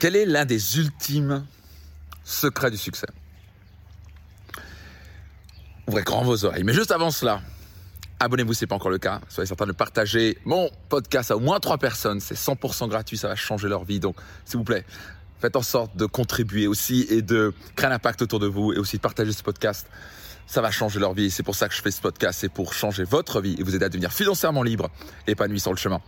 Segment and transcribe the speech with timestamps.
[0.00, 1.44] Quel est l'un des ultimes
[2.24, 3.06] secrets du succès?
[5.86, 6.64] Ouvrez grand vos oreilles.
[6.64, 7.42] Mais juste avant cela,
[8.18, 9.20] abonnez-vous si ce n'est pas encore le cas.
[9.28, 12.18] Soyez certain de partager mon podcast à au moins trois personnes.
[12.20, 14.00] C'est 100% gratuit, ça va changer leur vie.
[14.00, 14.16] Donc,
[14.46, 14.86] s'il vous plaît,
[15.38, 18.78] faites en sorte de contribuer aussi et de créer un impact autour de vous et
[18.78, 19.86] aussi de partager ce podcast.
[20.46, 21.30] Ça va changer leur vie.
[21.30, 22.38] C'est pour ça que je fais ce podcast.
[22.40, 24.88] C'est pour changer votre vie et vous aider à devenir financièrement libre
[25.26, 26.00] et épanoui sur le chemin.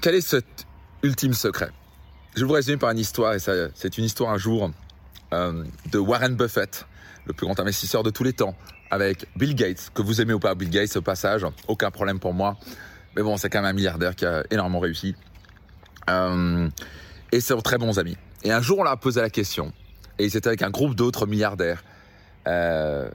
[0.00, 0.66] Quel est cet
[1.02, 1.72] ultime secret?
[2.36, 4.70] Je vous résumer par une histoire et c'est une histoire un jour
[5.32, 6.84] euh, de Warren Buffett
[7.24, 8.54] le plus grand investisseur de tous les temps,
[8.90, 12.34] avec Bill Gates, que vous aimez ou pas Bill Gates au passage, aucun problème pour
[12.34, 12.58] moi.
[13.16, 15.16] Mais bon, c'est quand même un milliardaire qui a énormément réussi.
[16.10, 16.68] Euh,
[17.32, 18.18] et c'est très bons amis.
[18.44, 19.72] Et un jour, on leur a posé la question,
[20.18, 21.82] et c'était avec un groupe d'autres milliardaires.
[22.46, 23.08] Euh,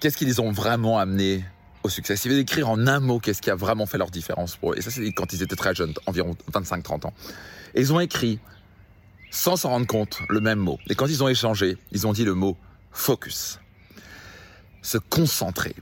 [0.00, 1.42] qu'est-ce qui les ont vraiment amenés
[1.84, 4.56] au succès S'ils devaient écrire en un mot, qu'est-ce qui a vraiment fait leur différence
[4.56, 4.78] pour eux?
[4.78, 7.12] Et ça, c'est quand ils étaient très jeunes, environ 25-30 ans.
[7.74, 8.40] Et ils ont écrit,
[9.30, 10.78] sans s'en rendre compte, le même mot.
[10.88, 12.56] Et quand ils ont échangé, ils ont dit le mot
[12.90, 13.60] focus.
[14.82, 15.74] Se concentrer.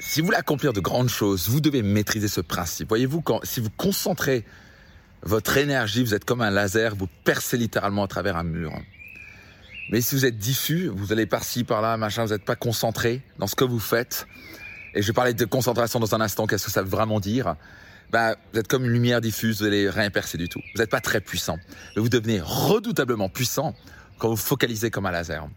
[0.00, 2.88] Si vous voulez accomplir de grandes choses, vous devez maîtriser ce principe.
[2.88, 4.44] Voyez-vous, si vous concentrez
[5.22, 8.72] votre énergie, vous êtes comme un laser, vous percez littéralement à travers un mur.
[9.90, 13.46] Mais si vous êtes diffus, vous allez par-ci, par-là, machin, vous n'êtes pas concentré dans
[13.46, 14.26] ce que vous faites.
[14.94, 17.56] Et je parler de concentration dans un instant, qu'est-ce que ça veut vraiment dire?
[18.10, 20.60] Bah, vous êtes comme une lumière diffuse, vous n'allez rien percer du tout.
[20.74, 21.58] Vous n'êtes pas très puissant.
[21.96, 23.74] Mais vous devenez redoutablement puissant
[24.18, 25.48] quand vous focalisez comme un laser.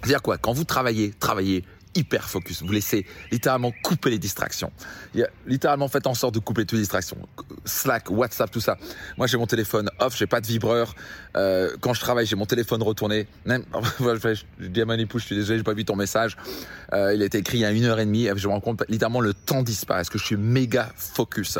[0.00, 0.36] C'est-à-dire quoi?
[0.36, 1.64] Quand vous travaillez, travaillez
[1.94, 2.62] hyper focus.
[2.62, 4.72] Vous laissez littéralement couper les distractions.
[5.46, 7.18] littéralement, faites en sorte de couper toutes les distractions.
[7.64, 8.76] Slack, WhatsApp, tout ça.
[9.16, 10.94] Moi, j'ai mon téléphone off, j'ai pas de vibreur.
[11.36, 13.26] Euh, quand je travaille, j'ai mon téléphone retourné.
[13.44, 13.64] Même,
[14.00, 16.36] je dis à mon épouse, je suis désolé, j'ai pas vu ton message.
[16.92, 18.28] Euh, il a été écrit il y a une heure et demie.
[18.36, 21.58] Je me rends compte, littéralement, le temps disparaît parce que je suis méga focus.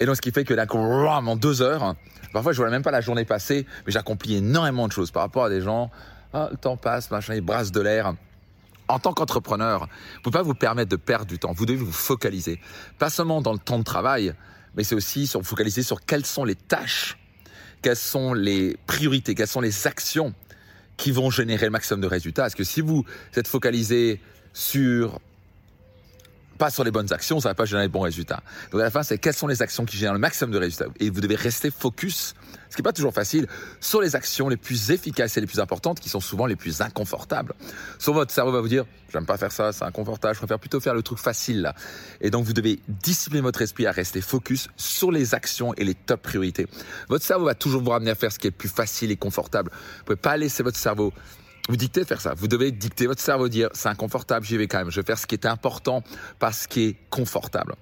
[0.00, 1.96] Et donc, ce qui fait que là, en deux heures,
[2.32, 5.44] Parfois, je vois même pas la journée passer, mais j'accomplis énormément de choses par rapport
[5.44, 5.90] à des gens.
[6.32, 8.14] Ah, le temps passe, machin, ils brassent de l'air.
[8.88, 11.52] En tant qu'entrepreneur, vous ne pouvez pas vous permettre de perdre du temps.
[11.52, 12.60] Vous devez vous focaliser.
[12.98, 14.34] Pas seulement dans le temps de travail,
[14.76, 17.18] mais c'est aussi sur focaliser sur quelles sont les tâches,
[17.80, 20.34] quelles sont les priorités, quelles sont les actions
[20.96, 22.42] qui vont générer le maximum de résultats.
[22.42, 23.04] Parce que si vous
[23.34, 24.20] êtes focalisé
[24.52, 25.20] sur
[26.62, 28.40] pas sur les bonnes actions, ça va pas générer de bons résultats.
[28.70, 30.84] Donc à la fin, c'est quelles sont les actions qui génèrent le maximum de résultats.
[31.00, 32.36] Et vous devez rester focus,
[32.70, 33.48] ce qui n'est pas toujours facile,
[33.80, 36.80] sur les actions les plus efficaces et les plus importantes, qui sont souvent les plus
[36.80, 37.54] inconfortables.
[37.98, 40.78] Soit votre cerveau va vous dire, j'aime pas faire ça, c'est inconfortable, je préfère plutôt
[40.78, 41.74] faire le truc facile là.
[42.20, 45.94] Et donc vous devez discipliner votre esprit à rester focus sur les actions et les
[45.94, 46.68] top priorités.
[47.08, 49.72] Votre cerveau va toujours vous ramener à faire ce qui est plus facile et confortable.
[49.72, 51.12] Vous pouvez pas laisser votre cerveau
[51.68, 52.34] vous dictez faire ça.
[52.34, 54.90] Vous devez dicter votre cerveau, dire c'est inconfortable, j'y vais quand même.
[54.90, 56.02] Je vais faire ce qui est important
[56.38, 57.74] parce ce qui est confortable.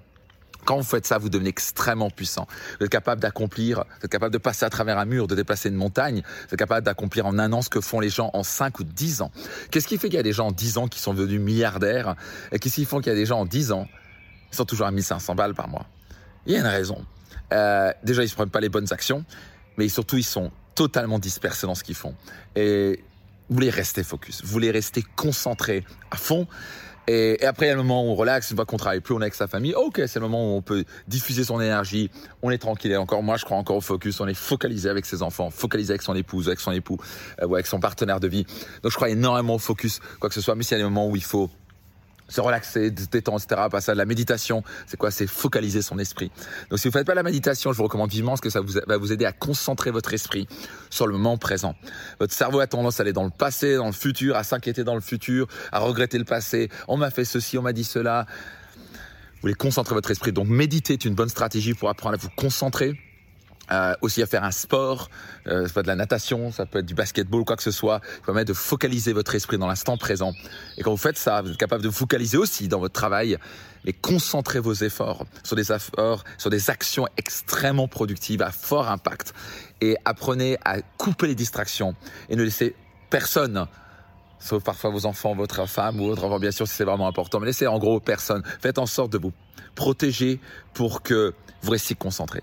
[0.65, 2.47] Quand vous faites ça, vous devenez extrêmement puissant.
[2.79, 5.69] Vous êtes capable d'accomplir, vous êtes capable de passer à travers un mur, de déplacer
[5.69, 6.21] une montagne.
[6.47, 8.83] Vous êtes capable d'accomplir en un an ce que font les gens en 5 ou
[8.83, 9.31] 10 ans.
[9.71, 12.15] Qu'est-ce qui fait qu'il y a des gens en 10 ans qui sont devenus milliardaires
[12.51, 13.87] Et qu'est-ce qui fait qu'il y a des gens en 10 ans
[14.51, 15.87] qui sont toujours à 1500 balles par mois?
[16.45, 17.03] Il y a une raison.
[17.53, 19.25] Euh, déjà, ils ne prennent pas les bonnes actions,
[19.77, 22.15] mais surtout, ils sont totalement dispersés dans ce qu'ils font.
[22.55, 23.03] Et
[23.51, 26.47] vous voulez rester focus, vous voulez rester concentré à fond.
[27.07, 29.13] Et, après, il y a le moment où on relaxe, une fois qu'on travaille plus,
[29.13, 29.73] on est avec sa famille.
[29.73, 32.09] Ok, c'est le moment où on peut diffuser son énergie,
[32.41, 32.91] on est tranquille.
[32.91, 34.21] Et encore, moi, je crois encore au focus.
[34.21, 36.97] On est focalisé avec ses enfants, focalisé avec son épouse, avec son époux,
[37.41, 38.45] euh, ou avec son partenaire de vie.
[38.83, 40.55] Donc, je crois énormément au focus, quoi que ce soit.
[40.55, 41.49] Mais s'il y a des moments où il faut
[42.31, 43.61] se relaxer, détendre, etc.
[43.69, 45.11] Passer à la méditation, c'est quoi?
[45.11, 46.31] C'est focaliser son esprit.
[46.69, 48.97] Donc si vous faites pas la méditation, je vous recommande vivement parce que ça va
[48.97, 50.47] vous aider à concentrer votre esprit
[50.89, 51.75] sur le moment présent.
[52.19, 54.95] Votre cerveau a tendance à aller dans le passé, dans le futur, à s'inquiéter dans
[54.95, 56.69] le futur, à regretter le passé.
[56.87, 58.25] On m'a fait ceci, on m'a dit cela.
[59.35, 60.31] Vous voulez concentrer votre esprit.
[60.31, 62.97] Donc méditer est une bonne stratégie pour apprendre à vous concentrer
[63.71, 65.09] euh, aussi à faire un sport,
[65.47, 67.71] euh, ça peut être de la natation, ça peut être du basketball, quoi que ce
[67.71, 70.33] soit, qui permet de focaliser votre esprit dans l'instant présent.
[70.77, 73.37] Et quand vous faites ça, vous êtes capable de vous focaliser aussi dans votre travail,
[73.85, 79.33] mais concentrez vos efforts sur des efforts, sur des actions extrêmement productives à fort impact.
[79.79, 81.95] Et apprenez à couper les distractions
[82.29, 82.75] et ne laissez
[83.09, 83.67] personne
[84.41, 87.39] sauf parfois vos enfants, votre femme ou votre enfant, bien sûr, si c'est vraiment important.
[87.39, 88.43] Mais laissez en gros personne.
[88.59, 89.31] Faites en sorte de vous
[89.75, 90.39] protéger
[90.73, 92.41] pour que vous restiez concentré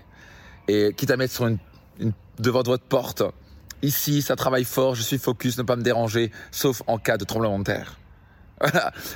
[0.69, 1.57] et quitte à mettre sur une,
[2.37, 3.23] devant votre porte,
[3.81, 7.25] ici, ça travaille fort, je suis focus, ne pas me déranger, sauf en cas de
[7.25, 7.97] tremblement de terre.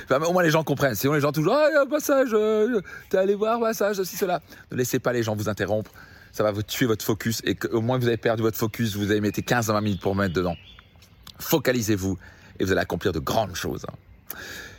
[0.08, 0.26] Voilà.
[0.26, 0.94] au moins les gens comprennent.
[0.94, 2.80] Sinon les gens toujours, ah, un passage, euh,
[3.10, 4.40] t'es allé voir, passage, ceci, cela.
[4.72, 5.90] Ne laissez pas les gens vous interrompre.
[6.32, 9.10] Ça va vous tuer votre focus et au moins vous avez perdu votre focus, vous
[9.10, 10.56] avez mis 15 à 20 minutes pour mettre dedans.
[11.38, 12.18] Focalisez-vous
[12.58, 13.84] et vous allez accomplir de grandes choses.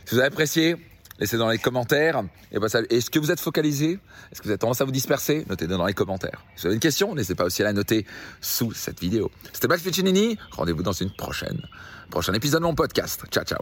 [0.04, 0.76] Si vous avez apprécié,
[1.18, 2.22] Laissez dans les commentaires.
[2.52, 3.98] Bah, Est-ce que vous êtes focalisé?
[4.30, 5.44] Est-ce que vous avez tendance à vous disperser?
[5.48, 6.44] Notez-le dans les commentaires.
[6.56, 8.06] Si vous avez une question, n'hésitez pas aussi à la noter
[8.40, 9.30] sous cette vidéo.
[9.52, 10.38] C'était Max Piccinini.
[10.52, 11.62] Rendez-vous dans une prochaine,
[12.10, 13.22] prochain épisode de mon podcast.
[13.30, 13.60] Ciao, ciao.